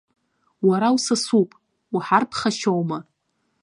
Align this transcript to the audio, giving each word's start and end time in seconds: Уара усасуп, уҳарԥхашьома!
Уара 0.67 0.87
усасуп, 0.95 1.49
уҳарԥхашьома! 1.95 2.99